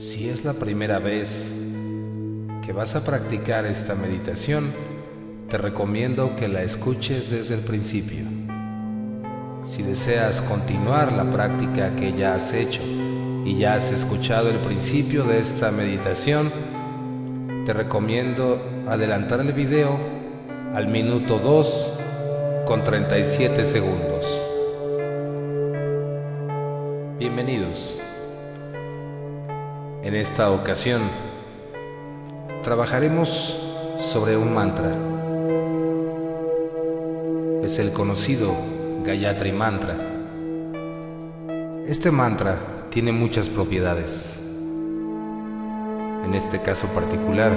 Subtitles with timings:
[0.00, 1.52] Si es la primera vez
[2.64, 4.72] que vas a practicar esta meditación,
[5.50, 8.24] te recomiendo que la escuches desde el principio.
[9.66, 12.80] Si deseas continuar la práctica que ya has hecho
[13.44, 16.50] y ya has escuchado el principio de esta meditación,
[17.66, 18.58] te recomiendo
[18.88, 19.98] adelantar el video
[20.72, 21.86] al minuto 2
[22.64, 24.24] con 37 segundos.
[27.18, 28.00] Bienvenidos.
[30.02, 31.02] En esta ocasión
[32.62, 33.54] trabajaremos
[34.00, 34.96] sobre un mantra.
[37.62, 38.54] Es el conocido
[39.04, 39.96] Gayatri Mantra.
[41.86, 42.56] Este mantra
[42.88, 44.32] tiene muchas propiedades.
[46.24, 47.52] En este caso particular,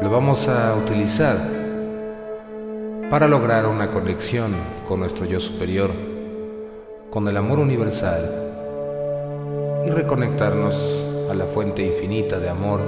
[0.00, 1.36] lo vamos a utilizar
[3.10, 4.54] para lograr una conexión
[4.88, 5.90] con nuestro yo superior,
[7.10, 8.53] con el amor universal
[9.86, 12.80] y reconectarnos a la fuente infinita de amor,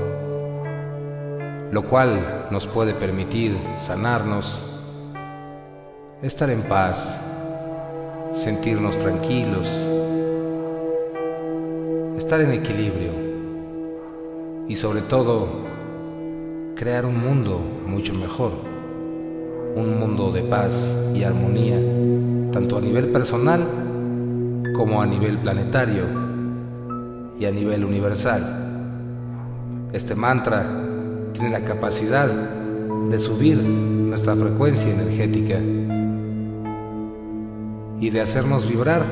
[1.70, 4.62] lo cual nos puede permitir sanarnos,
[6.22, 7.20] estar en paz,
[8.32, 9.68] sentirnos tranquilos,
[12.16, 13.12] estar en equilibrio
[14.68, 15.48] y sobre todo
[16.76, 18.52] crear un mundo mucho mejor,
[19.74, 21.78] un mundo de paz y armonía,
[22.52, 23.60] tanto a nivel personal
[24.74, 26.25] como a nivel planetario
[27.38, 28.42] y a nivel universal.
[29.92, 30.66] Este mantra
[31.32, 32.28] tiene la capacidad
[33.08, 35.58] de subir nuestra frecuencia energética
[38.00, 39.04] y de hacernos vibrar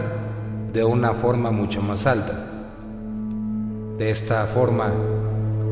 [0.73, 2.51] de una forma mucho más alta.
[3.99, 4.93] De esta forma,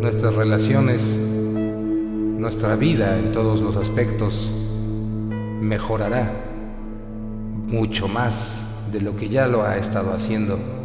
[0.01, 4.51] nuestras relaciones, nuestra vida en todos los aspectos
[5.61, 6.31] mejorará
[7.67, 10.82] mucho más de lo que ya lo ha estado haciendo.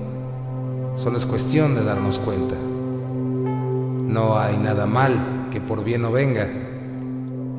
[0.97, 2.55] Solo es cuestión de darnos cuenta.
[2.55, 6.47] No hay nada mal que por bien no venga.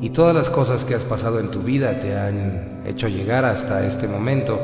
[0.01, 3.85] Y todas las cosas que has pasado en tu vida te han hecho llegar hasta
[3.85, 4.59] este momento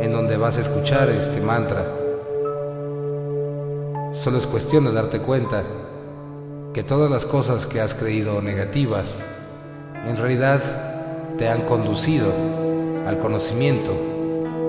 [0.00, 1.84] en donde vas a escuchar este mantra
[4.16, 5.62] Solo es cuestión de darte cuenta
[6.72, 9.20] que todas las cosas que has creído negativas
[10.06, 10.60] en realidad
[11.36, 12.32] te han conducido
[13.06, 13.92] al conocimiento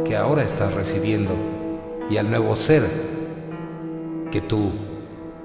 [0.05, 1.31] que ahora estás recibiendo
[2.09, 2.83] y al nuevo ser
[4.41, 4.71] tú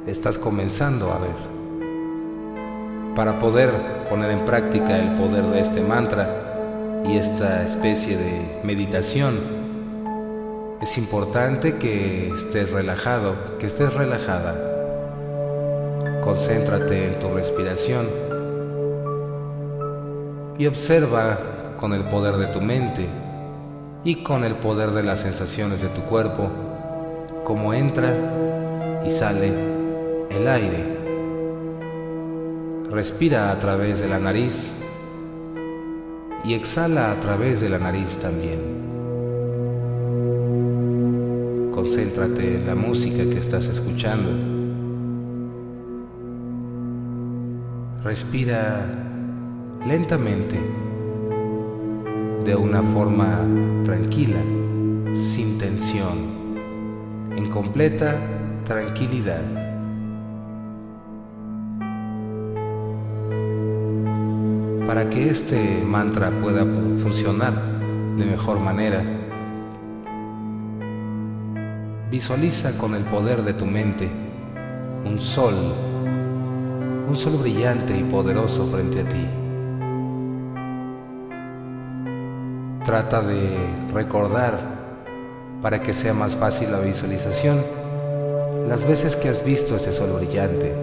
[0.07, 1.53] estás comenzando a ver.
[3.15, 3.71] Para poder
[4.09, 9.39] poner en práctica el poder de este mantra y esta especie de meditación,
[10.81, 14.57] es importante que estés relajado, que estés relajada.
[16.23, 18.09] Concéntrate en tu respiración
[20.59, 21.39] y observa
[21.79, 23.07] con el poder de tu mente
[24.05, 26.49] y con el poder de las sensaciones de tu cuerpo
[27.45, 28.15] cómo entra
[29.05, 29.53] y sale
[30.31, 30.85] el aire.
[32.91, 34.71] Respira a través de la nariz
[36.45, 38.61] y exhala a través de la nariz también.
[41.73, 44.31] Concéntrate en la música que estás escuchando.
[48.05, 48.85] Respira
[49.87, 50.61] lentamente,
[52.45, 53.41] de una forma
[53.85, 54.41] tranquila,
[55.15, 56.19] sin tensión,
[57.37, 58.19] en completa
[58.73, 59.43] tranquilidad.
[64.87, 66.65] Para que este mantra pueda
[67.03, 67.53] funcionar
[68.17, 69.03] de mejor manera,
[72.11, 74.11] Visualiza con el poder de tu mente
[75.07, 75.55] un sol,
[77.09, 79.27] un sol brillante y poderoso frente a ti.
[82.85, 83.57] Trata de
[83.95, 84.61] recordar,
[85.63, 87.63] para que sea más fácil la visualización,
[88.69, 90.75] las veces que has visto ese sol brillante.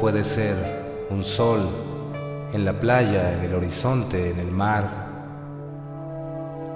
[0.00, 0.54] Puede ser
[1.10, 1.68] un sol
[2.52, 5.10] en la playa, en el horizonte, en el mar,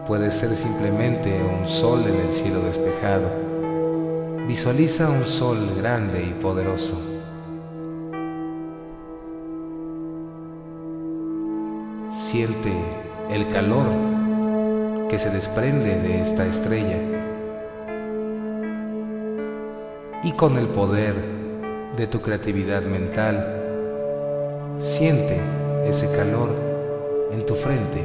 [0.07, 3.27] Puede ser simplemente un sol en el cielo despejado.
[4.47, 7.01] Visualiza un sol grande y poderoso.
[12.15, 12.71] Siente
[13.31, 13.87] el calor
[15.09, 16.99] que se desprende de esta estrella.
[20.25, 21.15] Y con el poder
[21.99, 25.39] de tu creatividad mental, siente
[25.87, 26.49] ese calor
[27.31, 28.03] en tu frente.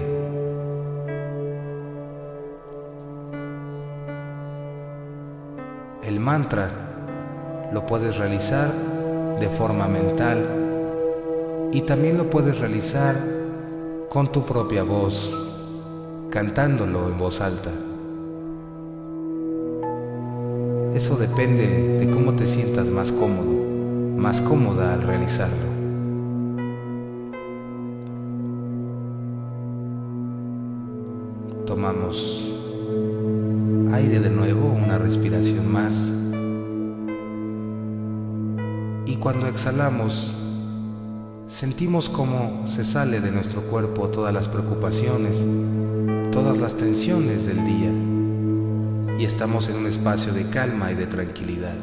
[6.04, 6.70] El mantra
[7.72, 8.70] lo puedes realizar
[9.40, 13.16] de forma mental y también lo puedes realizar
[14.10, 15.34] con tu propia voz,
[16.30, 17.72] cantándolo en voz alta.
[20.94, 25.56] Eso depende de cómo te sientas más cómodo, más cómoda al realizarlo.
[31.68, 32.44] Tomamos
[33.94, 36.10] aire de nuevo, una respiración más.
[39.06, 40.34] Y cuando exhalamos,
[41.48, 45.40] sentimos cómo se sale de nuestro cuerpo todas las preocupaciones,
[46.32, 48.09] todas las tensiones del día
[49.20, 51.76] y estamos en un espacio de calma y de tranquilidad.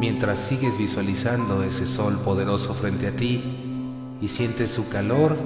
[0.00, 3.44] Mientras sigues visualizando ese sol poderoso frente a ti
[4.22, 5.36] y sientes su calor,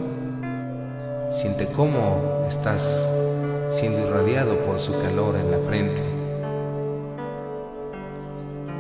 [1.33, 3.05] siente cómo estás
[3.73, 6.03] siendo irradiado por su calor en la frente.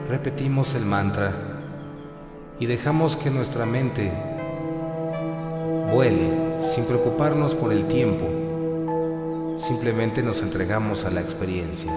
[0.09, 1.54] Repetimos el mantra
[2.59, 4.12] y dejamos que nuestra mente
[5.93, 8.27] vuele sin preocuparnos por el tiempo.
[9.59, 11.93] Simplemente nos entregamos a la experiencia.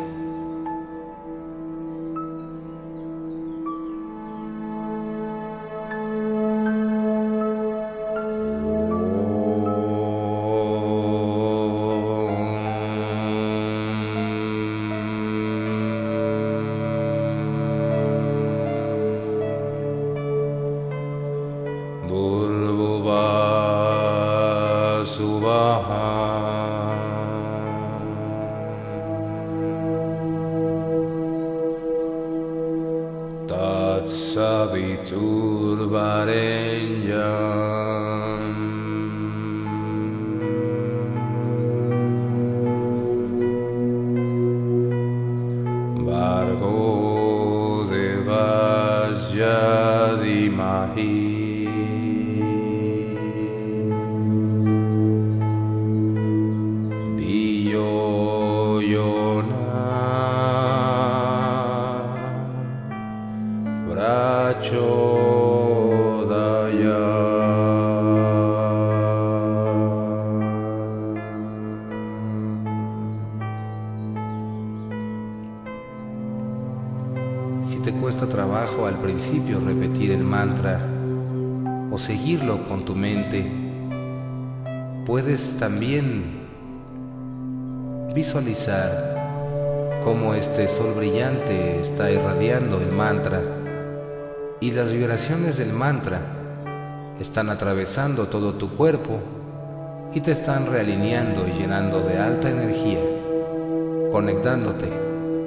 [34.07, 37.96] sabitur varenja.
[79.67, 80.79] Repetir el mantra
[81.91, 83.51] o seguirlo con tu mente,
[85.05, 86.47] puedes también
[88.13, 93.56] visualizar cómo este sol brillante está irradiando el mantra
[94.59, 96.19] y las vibraciones del mantra
[97.19, 99.19] están atravesando todo tu cuerpo
[100.13, 102.99] y te están realineando y llenando de alta energía,
[104.11, 104.91] conectándote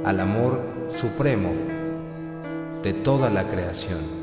[0.05, 0.61] al amor
[0.91, 1.51] supremo
[2.83, 4.20] de toda la creación.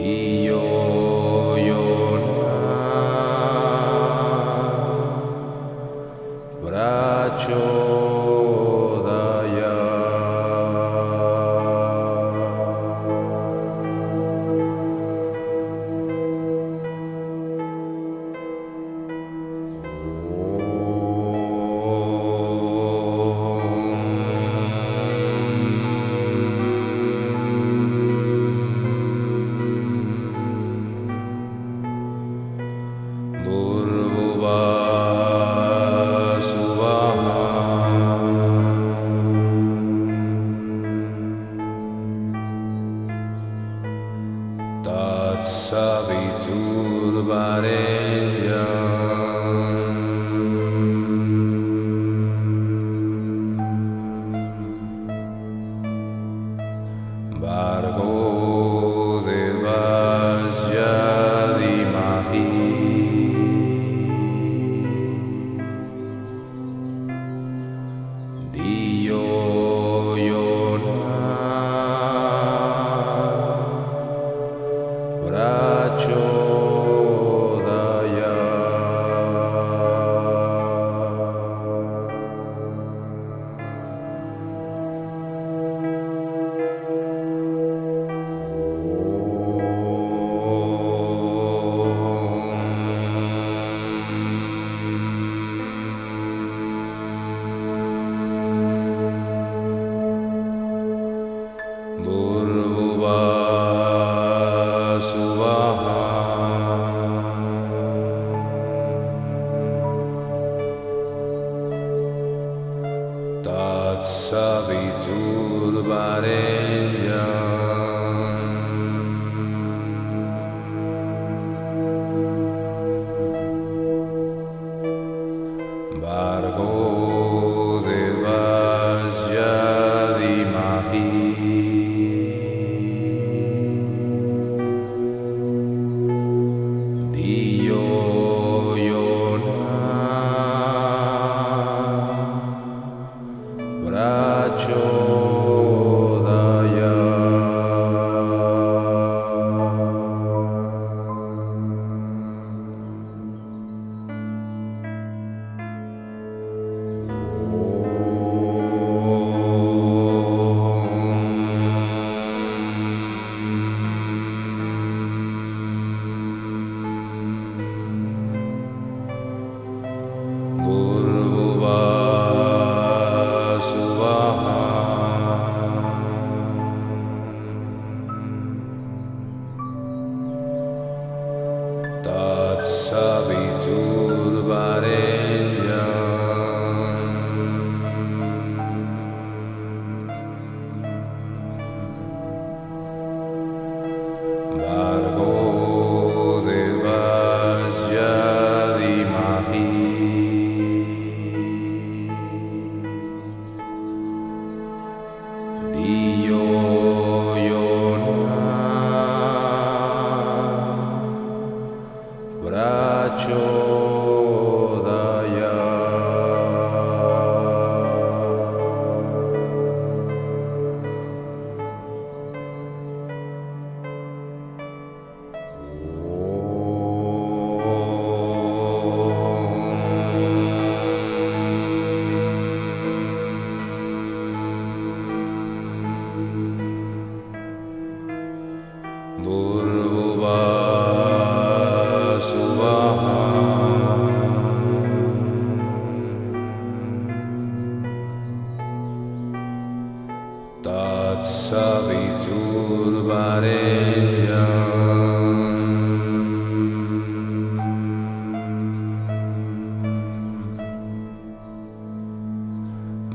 [0.00, 0.29] He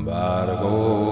[0.05, 1.04] Bargo.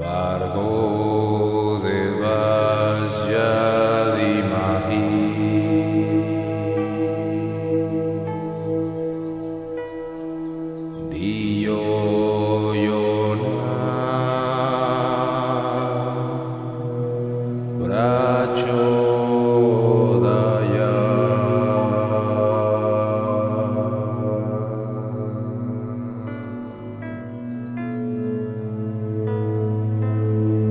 [0.00, 0.87] Yo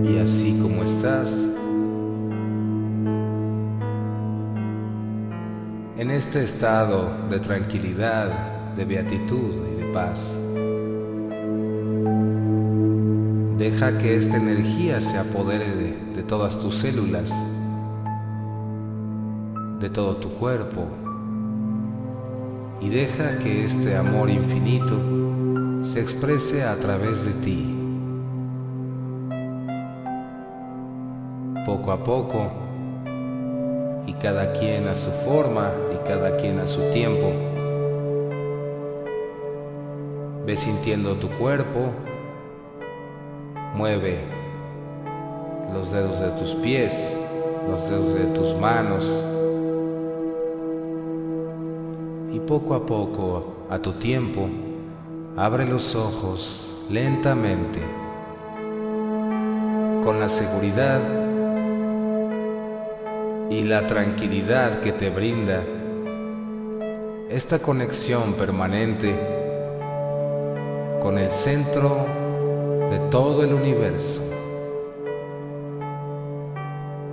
[0.10, 1.32] y así como estás,
[5.98, 10.36] en este estado de tranquilidad, de beatitud y de paz.
[13.58, 17.34] Deja que esta energía se apodere de, todas tus células,
[19.80, 20.86] de todo tu cuerpo,
[22.80, 27.77] y deja que este amor infinito se exprese a través de ti.
[31.68, 32.48] Poco a poco,
[34.06, 37.34] y cada quien a su forma y cada quien a su tiempo,
[40.46, 41.92] ve sintiendo tu cuerpo,
[43.76, 44.22] mueve
[45.74, 47.18] los dedos de tus pies,
[47.70, 49.06] los dedos de tus manos,
[52.32, 54.48] y poco a poco, a tu tiempo,
[55.36, 57.82] abre los ojos lentamente,
[60.06, 61.27] con la seguridad
[63.50, 65.64] y la tranquilidad que te brinda
[67.30, 69.16] esta conexión permanente
[71.02, 72.06] con el centro
[72.90, 74.22] de todo el universo.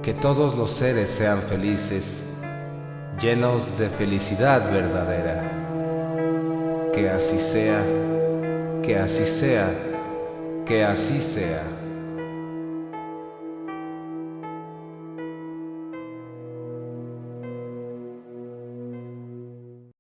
[0.03, 2.19] Que todos los seres sean felices
[3.21, 5.51] llenos de felicidad verdadera.
[6.93, 7.83] Que así sea,
[8.83, 9.71] que así sea,
[10.67, 11.63] que así sea.